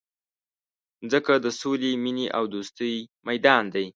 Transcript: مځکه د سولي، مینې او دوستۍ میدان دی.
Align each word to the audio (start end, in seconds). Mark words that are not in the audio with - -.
مځکه 1.03 1.33
د 1.43 1.47
سولي، 1.59 1.91
مینې 2.03 2.25
او 2.37 2.43
دوستۍ 2.53 2.95
میدان 3.27 3.63
دی. 3.73 3.85